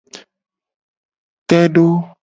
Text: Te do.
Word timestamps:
Te 1.47 1.59
do. 1.75 1.87